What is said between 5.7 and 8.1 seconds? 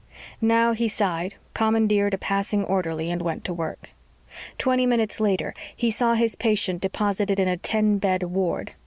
he saw his patient deposited in a ten